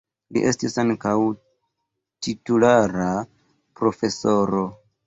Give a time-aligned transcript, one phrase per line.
[0.35, 1.11] Li estis ankaŭ
[2.29, 3.13] titulara
[3.83, 4.69] profesoro.